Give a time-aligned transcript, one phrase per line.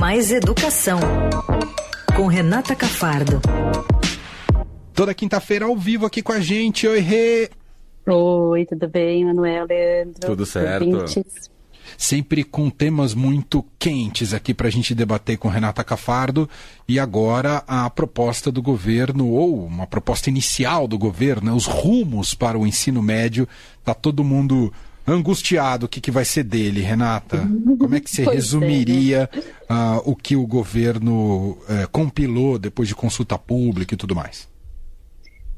[0.00, 1.00] Mais Educação,
[2.16, 3.40] com Renata Cafardo.
[4.94, 6.86] Toda quinta-feira ao vivo aqui com a gente.
[6.86, 7.50] Oi, Rê!
[8.06, 10.20] Oi, tudo bem, Manuel, Leandro?
[10.20, 10.88] Tudo certo.
[10.88, 11.50] Ouvintes.
[11.96, 16.48] Sempre com temas muito quentes aqui para a gente debater com Renata Cafardo.
[16.86, 22.34] E agora a proposta do governo, ou uma proposta inicial do governo, né, os rumos
[22.34, 23.48] para o ensino médio.
[23.80, 24.72] Está todo mundo
[25.12, 27.38] angustiado o que, que vai ser dele, Renata.
[27.78, 29.42] Como é que você resumiria é, né?
[29.70, 34.48] uh, o que o governo uh, compilou depois de consulta pública e tudo mais?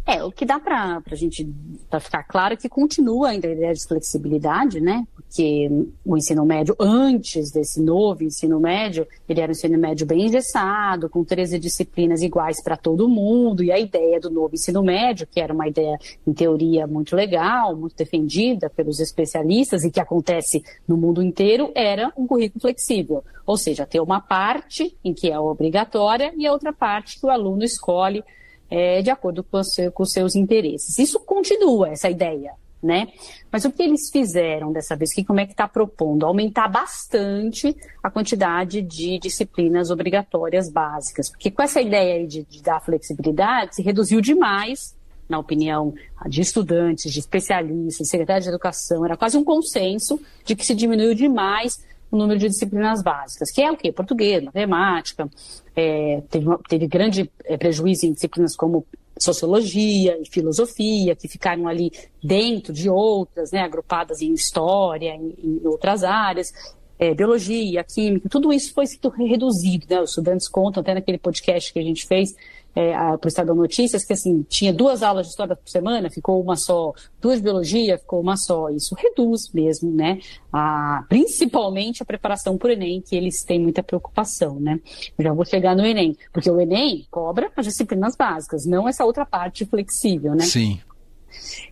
[0.06, 1.48] É, o que dá para a gente
[1.88, 5.06] pra ficar claro é que continua ainda a ideia de flexibilidade, né?
[5.14, 5.68] Porque
[6.04, 11.08] o ensino médio, antes desse novo ensino médio, ele era um ensino médio bem engessado,
[11.08, 15.40] com 13 disciplinas iguais para todo mundo, e a ideia do novo ensino médio, que
[15.40, 15.96] era uma ideia,
[16.26, 22.12] em teoria, muito legal, muito defendida pelos especialistas e que acontece no mundo inteiro, era
[22.16, 23.22] um currículo flexível.
[23.46, 27.30] Ou seja, ter uma parte em que é obrigatória e a outra parte que o
[27.30, 28.24] aluno escolhe
[28.70, 30.98] é, de acordo com, seu, com seus interesses.
[30.98, 33.08] Isso continua, essa ideia, né?
[33.50, 36.24] Mas o que eles fizeram dessa vez, que como é que está propondo?
[36.24, 41.28] Aumentar bastante a quantidade de disciplinas obrigatórias básicas.
[41.28, 44.94] Porque com essa ideia de, de dar flexibilidade, se reduziu demais,
[45.28, 45.94] na opinião
[46.26, 50.74] de estudantes, de especialistas, de secretários de educação, era quase um consenso de que se
[50.74, 53.92] diminuiu demais o número de disciplinas básicas, que é o quê?
[53.92, 55.28] Português, matemática,
[55.76, 58.84] é, teve, teve grande é, prejuízo em disciplinas como
[59.18, 65.66] sociologia e filosofia, que ficaram ali dentro de outras, né, agrupadas em história, em, em
[65.66, 66.52] outras áreas,
[66.98, 71.72] é, biologia, química, tudo isso foi sendo reduzido, né, os estudantes contam até naquele podcast
[71.72, 72.34] que a gente fez,
[72.74, 76.40] é, para o Estadão Notícias, que assim, tinha duas aulas de história por semana, ficou
[76.40, 78.68] uma só, duas de biologia, ficou uma só.
[78.70, 80.18] Isso reduz mesmo, né?
[80.52, 84.80] A, principalmente a preparação para o Enem, que eles têm muita preocupação, né?
[85.18, 89.04] Eu já vou chegar no Enem, porque o Enem cobra as disciplinas básicas, não essa
[89.04, 90.44] outra parte flexível, né?
[90.44, 90.80] Sim.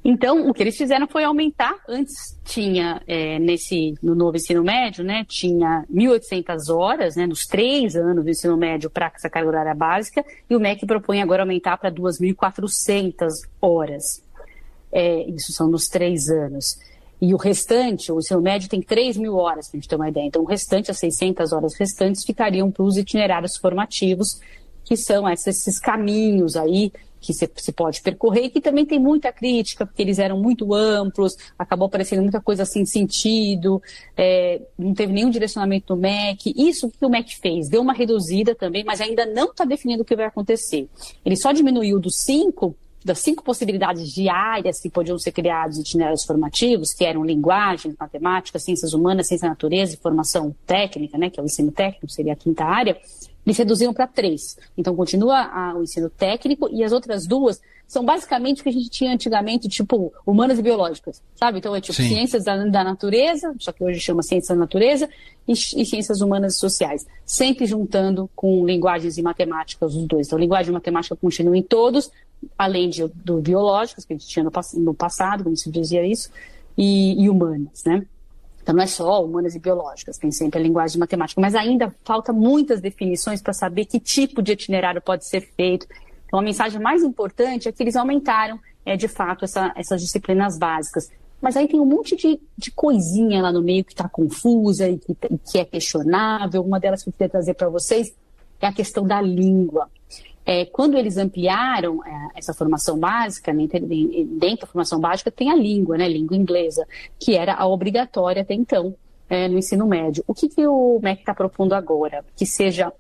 [0.05, 1.75] Então, o que eles fizeram foi aumentar.
[1.89, 7.97] Antes tinha, é, nesse, no novo ensino médio, né, tinha 1.800 horas, né, nos três
[7.97, 11.77] anos do ensino médio para essa carga horária básica, e o MEC propõe agora aumentar
[11.77, 14.23] para 2.400 horas.
[14.91, 16.79] É, isso são nos três anos.
[17.21, 20.09] E o restante, o ensino médio tem 3 mil horas, para a gente ter uma
[20.09, 20.27] ideia.
[20.27, 24.41] Então, o restante, as 600 horas restantes, ficariam para os itinerários formativos,
[24.85, 29.87] que são esses caminhos aí que se, pode percorrer e que também tem muita crítica,
[29.87, 33.83] porque eles eram muito amplos, acabou aparecendo muita coisa sem sentido,
[34.17, 36.53] é, não teve nenhum direcionamento do MEC.
[36.57, 40.05] Isso que o MEC fez, deu uma reduzida também, mas ainda não está definindo o
[40.05, 40.89] que vai acontecer.
[41.25, 42.75] Ele só diminuiu dos cinco
[43.05, 48.93] das cinco possibilidades diárias que podiam ser criados itinerários formativos, que eram linguagem, matemática, ciências
[48.93, 52.37] humanas, ciência da natureza e formação técnica, né, que é o ensino técnico, seria a
[52.37, 52.99] quinta área,
[53.49, 54.59] eles reduziram para três.
[54.77, 58.73] Então, continua a, o ensino técnico e as outras duas são basicamente o que a
[58.73, 61.59] gente tinha antigamente, tipo, humanas e biológicas, sabe?
[61.59, 62.09] Então, é tipo Sim.
[62.09, 65.09] ciências da, da, natureza, só que hoje chama ciências da natureza,
[65.47, 67.07] e, e, ciências humanas e sociais.
[67.25, 70.27] Sempre juntando com linguagens e matemáticas, os dois.
[70.27, 72.11] Então, linguagem e matemática continuam em todos,
[72.59, 76.31] além de, do biológicos, que a gente tinha no, no passado, como se dizia isso,
[76.77, 78.05] e, e humanas, né?
[78.69, 82.35] Então, não é só humanas e biológicas, tem sempre a linguagem matemática, mas ainda falta
[82.35, 85.87] muitas definições para saber que tipo de itinerário pode ser feito.
[86.27, 90.59] Então, a mensagem mais importante é que eles aumentaram, é, de fato, essa, essas disciplinas
[90.59, 91.11] básicas.
[91.41, 94.99] Mas aí tem um monte de, de coisinha lá no meio que está confusa e
[94.99, 96.61] que, e que é questionável.
[96.63, 98.15] Uma delas que eu queria trazer para vocês
[98.61, 99.89] é a questão da língua.
[100.51, 105.55] É, quando eles ampliaram é, essa formação básica, né, dentro da formação básica tem a
[105.55, 106.87] língua, né, língua inglesa,
[107.21, 108.95] que era a obrigatória até então
[109.29, 110.25] é, no ensino médio.
[110.27, 112.25] O que, que o MEC está propondo agora?
[112.35, 112.91] Que seja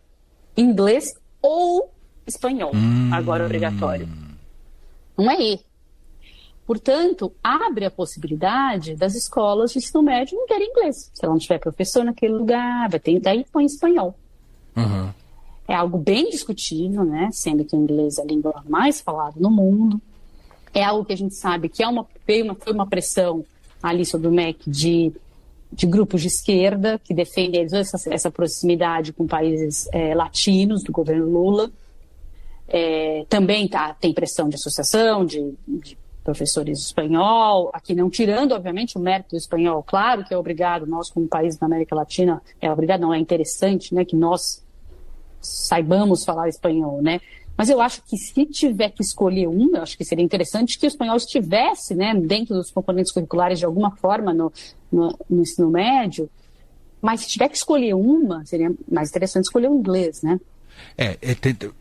[0.55, 1.91] inglês ou
[2.27, 3.09] espanhol, hum.
[3.15, 4.07] agora obrigatório.
[5.17, 5.61] Não é E.
[6.67, 11.11] Portanto, abre a possibilidade das escolas de ensino médio não terem inglês.
[11.15, 14.15] Se ela não tiver professor naquele lugar, vai ter, daí põe espanhol.
[14.77, 15.18] Uhum
[15.69, 17.29] é algo bem discutível, né?
[17.31, 20.01] Sendo que o inglês é a língua mais falada no mundo.
[20.73, 23.45] É algo que a gente sabe que é uma, foi, uma, foi uma pressão
[23.83, 25.13] ali sobre o MEC de,
[25.71, 31.27] de grupos de esquerda que defendem essa, essa proximidade com países é, latinos do governo
[31.27, 31.71] Lula.
[32.67, 38.99] É, também tá, tem pressão de associação, de, de professores espanhol, aqui não tirando, obviamente,
[38.99, 42.71] o mérito do espanhol, claro que é obrigado, nós como país da América Latina, é
[42.71, 44.63] obrigado, não é interessante, né, que nós
[45.41, 47.21] saibamos falar espanhol, né?
[47.57, 50.87] Mas eu acho que se tiver que escolher um, eu acho que seria interessante que
[50.87, 54.53] o espanhol estivesse né, dentro dos componentes curriculares de alguma forma no,
[54.93, 56.31] no, no ensino médio,
[57.01, 60.41] Mas se tiver que escolher uma, seria mais interessante escolher o inglês, né?
[60.97, 61.33] É, é,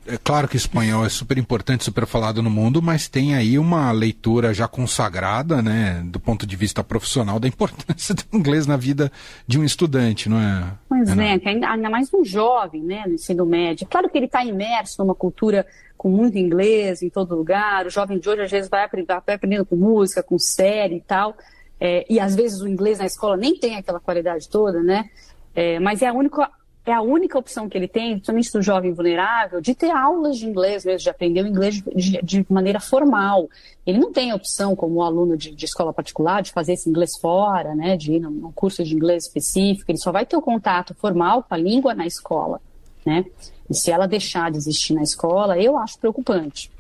[0.08, 3.92] é, claro que espanhol é super importante, super falado no mundo, mas tem aí uma
[3.92, 9.12] leitura já consagrada, né, do ponto de vista profissional, da importância do inglês na vida
[9.48, 10.66] de um estudante, não é?
[10.88, 13.88] Pois é, é ainda, ainda, mais um jovem, né, no ensino médio.
[13.90, 15.66] Claro que ele está imerso numa cultura
[15.98, 19.36] com muito inglês em todo lugar, o jovem de hoje às vezes vai aprendendo, vai
[19.36, 21.36] aprendendo com música, com série e tal,
[21.80, 25.10] é, e às vezes o inglês na escola nem tem aquela qualidade toda, né?
[25.56, 26.52] É, mas é a única
[26.88, 30.46] é a única opção que ele tem, principalmente do jovem vulnerável, de ter aulas de
[30.46, 33.50] inglês mesmo, de aprender o inglês de, de maneira formal.
[33.86, 37.76] Ele não tem opção, como aluno de, de, escola particular, de fazer esse inglês fora,
[37.76, 39.92] né, de ir num, num curso de inglês específico.
[39.92, 42.62] Ele só vai ter o contato formal com a língua na escola,
[43.06, 43.26] né?
[43.70, 46.72] E se ela deixar de existir na escola, eu acho preocupante.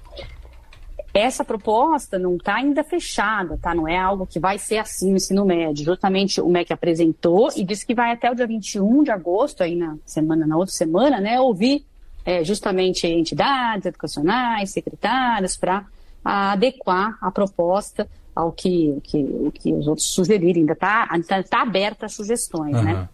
[1.17, 3.73] Essa proposta não está ainda fechada, tá?
[3.73, 5.83] Não é algo que vai ser assim no ensino médio.
[5.83, 9.75] Justamente o MEC apresentou e disse que vai até o dia 21 de agosto, aí
[9.75, 11.83] na semana, na outra semana, né, ouvir
[12.23, 15.85] é, justamente entidades educacionais, secretárias, para
[16.23, 20.61] adequar a proposta ao que, que, que os outros sugerirem.
[20.61, 22.83] Ainda está tá, tá aberta a sugestões, uhum.
[22.83, 23.09] né?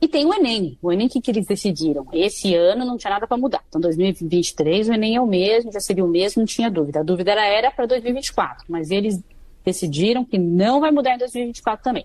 [0.00, 0.78] E tem o Enem.
[0.82, 2.06] O Enem, o que, que eles decidiram?
[2.12, 3.62] Esse ano não tinha nada para mudar.
[3.68, 7.00] Então, 2023, o Enem é o mesmo, já seria o mesmo, não tinha dúvida.
[7.00, 9.22] A dúvida era, era para 2024, mas eles
[9.64, 12.04] decidiram que não vai mudar em 2024 também.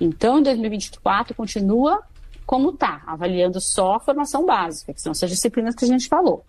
[0.00, 2.02] Então, em 2024, continua
[2.44, 6.44] como está, avaliando só a formação básica, que são essas disciplinas que a gente falou.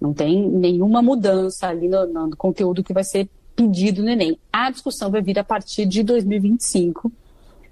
[0.00, 4.38] Não tem nenhuma mudança ali no, no conteúdo que vai ser pedido no Enem.
[4.52, 7.12] A discussão vai vir a partir de 2025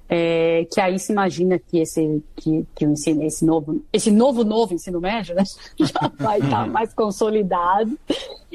[0.08, 4.44] é, que aí se imagina que esse, que, que o ensino, esse novo, esse novo
[4.44, 5.42] novo ensino médio, né,
[5.78, 7.98] já vai estar tá mais consolidado.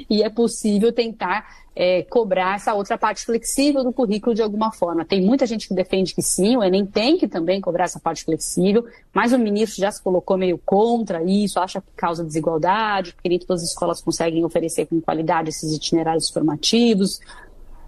[0.10, 1.46] E é possível tentar
[1.76, 5.06] é, cobrar essa outra parte flexível do currículo de alguma forma.
[5.06, 8.24] Tem muita gente que defende que sim, o Enem tem que também cobrar essa parte
[8.24, 13.30] flexível, mas o ministro já se colocou meio contra isso, acha que causa desigualdade, porque
[13.30, 17.20] nem todas as escolas conseguem oferecer com qualidade esses itinerários formativos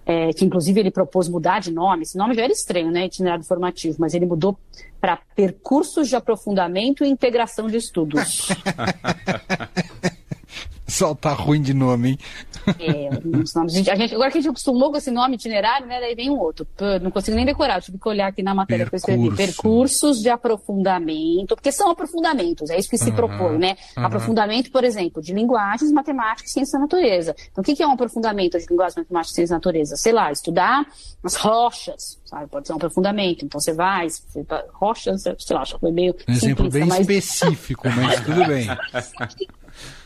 [0.06, 2.02] é, que inclusive ele propôs mudar de nome.
[2.02, 3.06] Esse nome já era estranho, né?
[3.06, 4.58] Itinerário formativo, mas ele mudou
[5.00, 8.48] para percursos de aprofundamento e integração de estudos.
[10.86, 12.18] Só tá ruim de nome, hein?
[12.78, 13.10] É,
[13.42, 13.88] os nomes.
[13.88, 16.00] A gente, agora que a gente acostumou com esse nome itinerário, né?
[16.00, 16.66] Daí vem um outro.
[17.02, 19.06] não consigo nem decorar, tive que olhar aqui na matéria Percurso.
[19.06, 19.36] que eu escrevi.
[19.36, 23.76] Percursos de aprofundamento, porque são aprofundamentos, é isso que se uhum, propõe, né?
[23.96, 24.06] Uhum.
[24.06, 27.34] Aprofundamento, por exemplo, de linguagens, matemática e ciência da natureza.
[27.50, 29.96] Então, o que é um aprofundamento de linguagens, matemática e ciência da natureza?
[29.96, 30.86] Sei lá, estudar
[31.22, 32.46] as rochas, sabe?
[32.48, 33.44] Pode ser um aprofundamento.
[33.44, 36.14] Então, você vai, você, rochas, sei lá, acho que foi meio.
[36.28, 37.00] Um exemplo bem mas...
[37.00, 38.66] específico, mas tudo bem.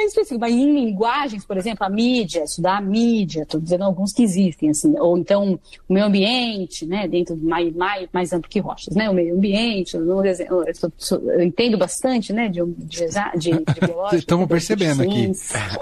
[0.00, 4.12] bem específico, mas em linguagens, por exemplo, a mídia, estudar a mídia, estou dizendo alguns
[4.12, 5.58] que existem, assim, ou então
[5.88, 9.96] o meio ambiente, né, dentro mais, mais, mais amplo que rochas, né, o meio ambiente,
[9.96, 13.06] eu, eu, eu entendo bastante, né, de, de,
[13.36, 13.50] de,
[14.10, 14.16] de.
[14.16, 15.32] Estamos percebendo aqui.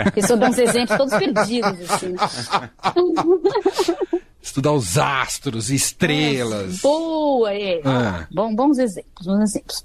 [0.03, 2.71] Porque são uns exemplos todos perdidos, assim, né?
[4.41, 6.81] Estudar os astros, estrelas.
[6.81, 7.83] Boa, é.
[7.85, 8.27] Ah.
[8.31, 9.85] Bom, bons exemplos, bons exemplos.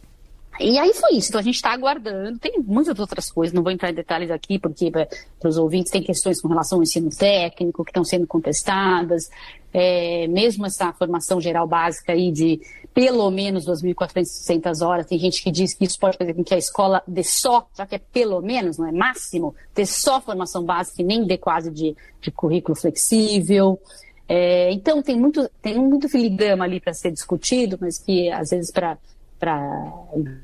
[0.60, 1.30] E aí foi isso.
[1.30, 2.38] Então a gente está aguardando.
[2.40, 5.08] Tem muitas outras coisas, não vou entrar em detalhes aqui, porque para
[5.44, 9.30] os ouvintes tem questões com relação ao ensino técnico que estão sendo contestadas.
[9.74, 12.62] É, mesmo essa formação geral básica aí de
[12.94, 16.58] pelo menos 2.460 horas, tem gente que diz que isso pode fazer com que a
[16.60, 21.02] escola dê só, já que é pelo menos, não é máximo, dê só formação básica
[21.02, 23.80] e nem dê quase de, de currículo flexível.
[24.30, 28.72] É, então tem muito, tem muito filigrama ali para ser discutido, mas que às vezes
[28.72, 28.98] para
[29.44, 29.92] para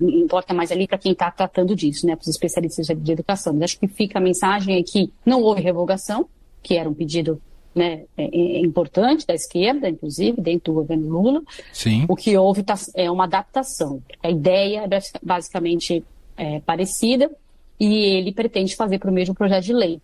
[0.01, 3.53] importa mais ali para quem está tratando disso, né, para os especialistas de educação.
[3.53, 6.27] Mas acho que fica a mensagem é que não houve revogação,
[6.62, 7.41] que era um pedido
[7.74, 11.41] né, é, é importante da esquerda, inclusive, dentro do governo Lula.
[11.72, 12.06] Sim.
[12.10, 14.03] O que houve tá, é uma adaptação.
[14.22, 16.03] A ideia é basicamente
[16.36, 17.32] é, parecida
[17.79, 20.01] e ele pretende fazer para o mesmo projeto de lei.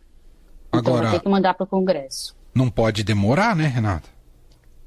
[0.70, 2.34] Então Agora, vai ter que mandar para o Congresso.
[2.54, 4.15] Não pode demorar, né, Renata?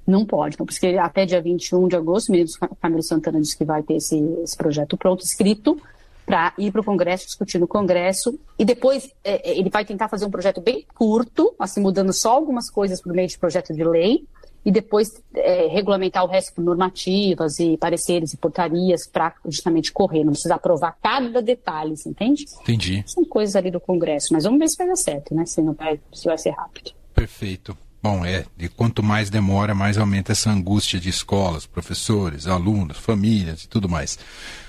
[0.08, 3.62] Não pode, não, porque até dia 21 de agosto, o ministro Camilo Santana disse que
[3.62, 5.78] vai ter esse, esse projeto pronto, escrito,
[6.24, 10.08] para ir para o Congresso, discutir no Congresso, e depois é, é, ele vai tentar
[10.08, 13.84] fazer um projeto bem curto, assim, mudando só algumas coisas por meio de projeto de
[13.84, 14.24] lei,
[14.64, 20.24] e depois é, regulamentar o resto por normativas e pareceres e portarias para justamente correr,
[20.24, 22.46] não precisa aprovar cada detalhe, você entende?
[22.62, 23.04] Entendi.
[23.06, 25.44] São coisas ali do Congresso, mas vamos ver se vai dar certo, né?
[25.44, 26.92] Se, não vai, se vai ser rápido.
[27.14, 27.76] Perfeito.
[28.02, 33.64] Bom, é, e quanto mais demora, mais aumenta essa angústia de escolas, professores, alunos, famílias
[33.64, 34.18] e tudo mais.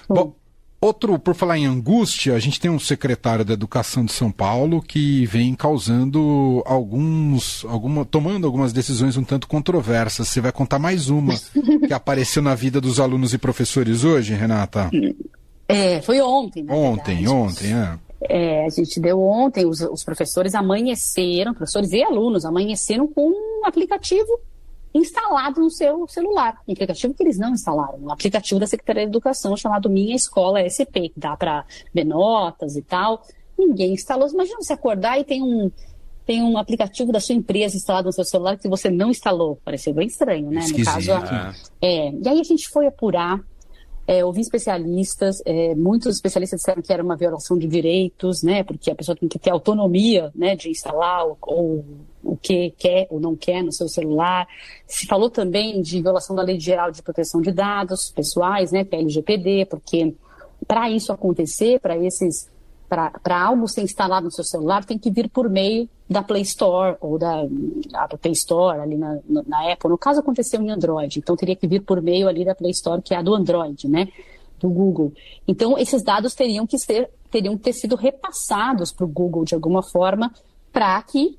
[0.08, 0.34] Bom,
[0.82, 4.82] Outro, por falar em angústia, a gente tem um secretário da Educação de São Paulo
[4.82, 10.30] que vem causando alguns, alguma, tomando algumas decisões um tanto controversas.
[10.30, 11.36] Você vai contar mais uma
[11.86, 14.90] que apareceu na vida dos alunos e professores hoje, Renata?
[15.68, 16.66] É, foi ontem.
[16.70, 17.36] Ontem, verdade.
[17.36, 18.00] ontem, é.
[18.22, 23.66] É, a gente deu ontem, os, os, professores amanheceram, professores e alunos amanheceram com um
[23.66, 24.40] aplicativo
[24.94, 26.58] instalado no seu celular.
[26.68, 30.60] Um aplicativo que eles não instalaram, um aplicativo da Secretaria de Educação chamado Minha Escola
[30.68, 33.24] SP, que dá para ver notas e tal.
[33.58, 34.28] Ninguém instalou.
[34.30, 35.72] Imagina você acordar e tem um,
[36.26, 39.60] tem um aplicativo da sua empresa instalado no seu celular que você não instalou.
[39.64, 40.60] Pareceu bem estranho, né?
[40.60, 41.36] Esquisito, no caso,
[41.82, 42.08] é.
[42.08, 42.12] é.
[42.12, 43.42] E aí a gente foi apurar
[44.10, 48.90] é, ouvi especialistas, é, muitos especialistas disseram que era uma violação de direitos, né, porque
[48.90, 51.86] a pessoa tem que ter autonomia, né, de instalar ou, ou
[52.24, 54.48] o que quer ou não quer no seu celular.
[54.88, 59.68] Se falou também de violação da Lei Geral de Proteção de Dados Pessoais, né, LGPD,
[59.68, 60.16] porque
[60.68, 62.50] para isso acontecer, para esses
[62.90, 66.98] para algo ser instalado no seu celular, tem que vir por meio da Play Store
[67.00, 67.46] ou da
[67.94, 69.90] Apple Store, ali na, na Apple.
[69.90, 73.02] No caso, aconteceu em Android, então teria que vir por meio ali da Play Store,
[73.02, 74.08] que é a do Android, né?
[74.60, 75.14] Do Google.
[75.48, 79.54] Então, esses dados teriam que ser, teriam que ter sido repassados para o Google de
[79.54, 80.34] alguma forma
[80.72, 81.38] para que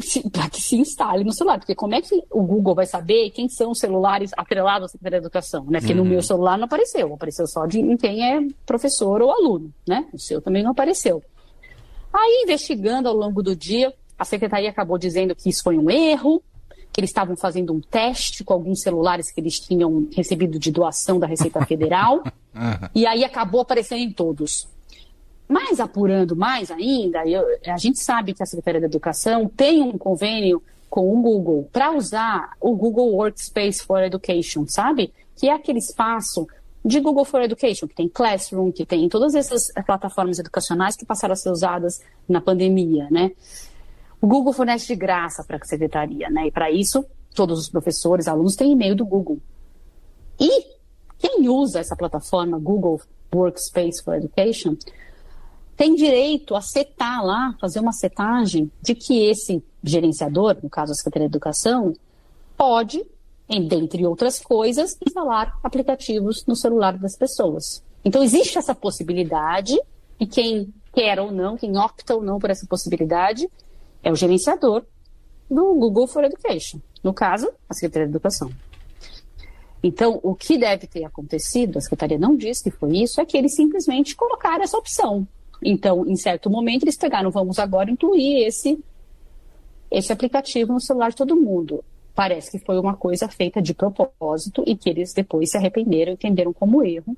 [0.32, 1.58] para que se instale no celular.
[1.58, 5.20] Porque como é que o Google vai saber quem são os celulares atrelados à Secretaria
[5.20, 5.64] da Educação?
[5.66, 5.78] Né?
[5.78, 5.98] Porque uhum.
[5.98, 9.70] no meu celular não apareceu, apareceu só de quem é professor ou aluno.
[9.86, 10.06] Né?
[10.12, 11.22] O seu também não apareceu.
[12.12, 16.42] Aí, investigando ao longo do dia, a secretaria acabou dizendo que isso foi um erro,
[16.92, 21.18] que eles estavam fazendo um teste com alguns celulares que eles tinham recebido de doação
[21.18, 22.22] da Receita Federal,
[22.94, 24.68] e aí acabou aparecendo em todos.
[25.48, 29.98] Mas apurando mais ainda, eu, a gente sabe que a Secretaria da Educação tem um
[29.98, 35.12] convênio com o Google para usar o Google Workspace for Education, sabe?
[35.36, 36.46] Que é aquele espaço
[36.84, 41.32] de Google for Education, que tem Classroom, que tem todas essas plataformas educacionais que passaram
[41.32, 43.32] a ser usadas na pandemia, né?
[44.20, 46.46] O Google fornece de graça para a secretaria, né?
[46.46, 49.38] E para isso, todos os professores, alunos têm e-mail do Google.
[50.38, 50.66] E
[51.18, 53.00] quem usa essa plataforma Google
[53.34, 54.76] Workspace for Education
[55.76, 60.94] tem direito a setar lá, fazer uma setagem de que esse gerenciador, no caso a
[60.94, 61.94] Secretaria de Educação,
[62.56, 63.02] pode,
[63.58, 67.82] dentre outras coisas, instalar aplicativos no celular das pessoas.
[68.04, 69.78] Então existe essa possibilidade
[70.18, 73.48] e quem quer ou não, quem opta ou não por essa possibilidade,
[74.02, 74.84] é o gerenciador
[75.50, 76.78] do Google for Education.
[77.02, 78.50] No caso, a Secretaria de Educação.
[79.82, 83.36] Então, o que deve ter acontecido, a Secretaria não diz que foi isso, é que
[83.36, 85.26] eles simplesmente colocaram essa opção.
[85.62, 88.78] Então, em certo momento, eles pegaram, vamos agora incluir esse,
[89.90, 91.82] esse aplicativo no celular de todo mundo.
[92.20, 96.52] Parece que foi uma coisa feita de propósito e que eles depois se arrependeram, entenderam
[96.52, 97.16] como erro.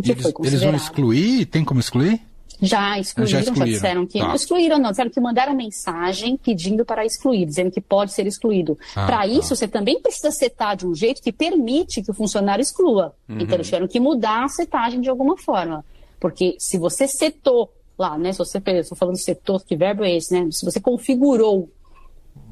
[0.00, 1.46] Eles, eles, vão excluir?
[1.46, 2.20] Tem como excluir?
[2.62, 3.66] Já excluíram, já, excluíram.
[3.66, 4.20] já disseram que.
[4.20, 4.36] Tá.
[4.36, 8.78] Excluíram, não, disseram que mandaram mensagem pedindo para excluir, dizendo que pode ser excluído.
[8.94, 9.26] Ah, para tá.
[9.26, 13.16] isso, você também precisa setar de um jeito que permite que o funcionário exclua.
[13.28, 13.40] Uhum.
[13.40, 15.84] Então, eles tiveram que mudar a setagem de alguma forma.
[16.20, 18.30] Porque se você setou lá, né?
[18.30, 20.48] Se você, estou falando setor, que verbo é esse, né?
[20.52, 21.68] Se você configurou.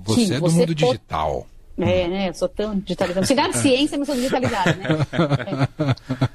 [0.03, 1.47] Você é do mundo digital.
[1.79, 2.29] É, né?
[2.29, 3.27] Eu sou tão digitalizado.
[3.27, 4.89] Chegar de ciência, mas sou digitalizado, né?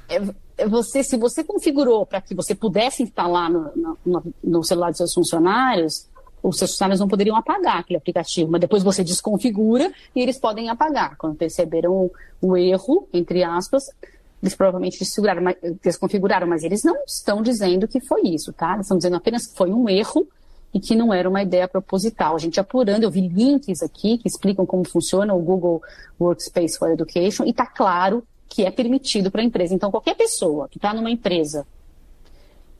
[0.08, 0.16] É,
[0.58, 4.98] é, você, se você configurou para que você pudesse instalar no, no, no, celular dos
[4.98, 6.08] seus funcionários,
[6.42, 10.68] os seus funcionários não poderiam apagar aquele aplicativo, mas depois você desconfigura e eles podem
[10.68, 11.16] apagar.
[11.16, 12.10] Quando perceberam
[12.42, 13.84] o, erro, entre aspas,
[14.42, 14.98] eles provavelmente
[15.80, 18.74] desconfiguraram, mas eles não estão dizendo que foi isso, tá?
[18.74, 20.26] Eles estão dizendo apenas que foi um erro
[20.72, 22.36] e que não era uma ideia proposital.
[22.36, 25.82] A gente apurando, eu vi links aqui que explicam como funciona o Google
[26.20, 29.74] Workspace for Education e está claro que é permitido para a empresa.
[29.74, 31.66] Então, qualquer pessoa que está numa empresa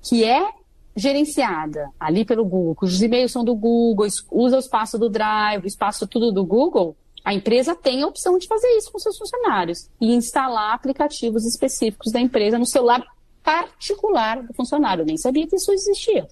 [0.03, 0.51] que é
[0.97, 5.69] gerenciada ali pelo Google, cujos e-mails são do Google, usa o espaço do Drive, o
[5.69, 9.89] espaço tudo do Google, a empresa tem a opção de fazer isso com seus funcionários
[10.01, 13.05] e instalar aplicativos específicos da empresa no celular
[13.43, 15.03] particular do funcionário.
[15.03, 16.27] Eu nem sabia que isso existia.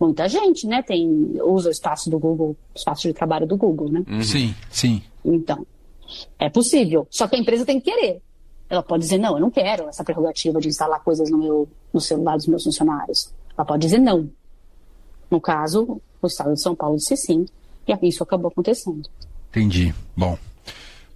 [0.00, 1.08] Muita gente, né, tem,
[1.42, 4.04] usa o espaço do Google, o espaço de trabalho do Google, né?
[4.08, 4.22] Uhum.
[4.22, 5.02] Sim, sim.
[5.24, 5.66] Então,
[6.38, 7.06] é possível.
[7.10, 8.22] Só que a empresa tem que querer.
[8.70, 12.00] Ela pode dizer, não, eu não quero essa prerrogativa de instalar coisas no, meu, no
[12.00, 13.32] celular dos meus funcionários.
[13.56, 14.30] Ela pode dizer não.
[15.30, 17.46] No caso, o Estado de São Paulo disse sim,
[17.86, 19.08] e isso acabou acontecendo.
[19.50, 19.94] Entendi.
[20.16, 20.38] Bom,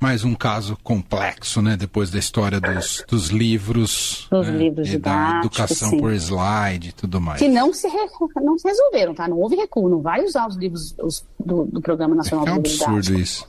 [0.03, 1.77] mais um caso complexo, né?
[1.77, 4.57] Depois da história dos, dos livros, Os né?
[4.57, 5.99] livros e da educação sim.
[6.01, 7.39] por slide e tudo mais.
[7.39, 8.09] Que não se, re...
[8.43, 9.29] não se resolveram, tá?
[9.29, 12.53] Não houve recuo, não vai usar os livros os, do, do, Programa Nacional é, é
[12.53, 13.49] um absurdo isso.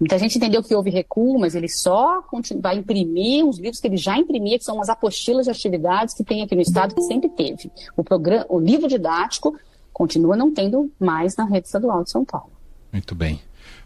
[0.00, 2.24] Muita gente entendeu que houve recuo, mas ele só
[2.62, 6.24] vai imprimir os livros que ele já imprimia, que são as apostilas de atividades que
[6.24, 7.70] tem aqui no Estado, que sempre teve.
[7.94, 9.54] O, programa, o livro didático
[9.92, 12.52] continua não tendo mais na rede estadual de São Paulo.
[12.90, 13.42] Muito bem.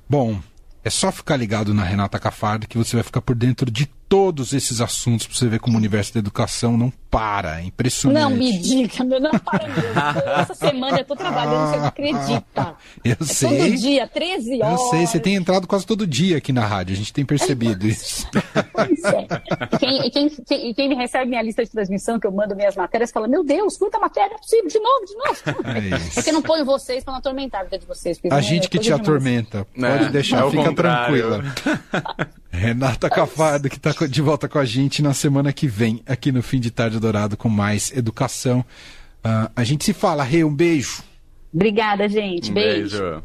[0.08, 0.38] Bom,
[0.84, 4.52] é só ficar ligado na Renata Cafardo que você vai ficar por dentro de todos
[4.52, 7.60] esses assuntos para você ver como o universo da educação não para.
[7.60, 8.22] É impressionante.
[8.22, 10.30] Não me diga, meu, não para mesmo.
[10.38, 12.74] Essa semana eu estou trabalhando, você não acredita.
[13.04, 13.58] Eu é sei.
[13.58, 14.80] Todo dia, 13 horas.
[14.80, 17.86] Eu sei, você tem entrado quase todo dia aqui na rádio, a gente tem percebido
[17.86, 18.26] isso.
[18.72, 19.26] Pois é.
[19.72, 22.76] E quem, quem, quem, quem, me recebe minha lista de transmissão, que eu mando minhas
[22.76, 25.68] matérias, fala: Meu Deus, quanta matéria é possível, de novo, de novo.
[25.68, 26.14] É isso.
[26.14, 28.18] Porque eu não ponho vocês para não atormentar a vida de vocês.
[28.30, 29.00] A gente que te demais.
[29.00, 29.66] atormenta.
[29.74, 31.42] Pode é, deixar, é fica contrário.
[31.52, 31.54] tranquila.
[32.52, 36.42] Renata Cafardo, que está de volta com a gente na semana que vem, aqui no
[36.42, 38.64] Fim de Tarde Dourado, com mais educação.
[39.24, 41.02] Uh, a gente se fala, Rê, um beijo.
[41.52, 42.50] Obrigada, gente.
[42.50, 42.98] Um beijo.
[42.98, 43.22] beijo.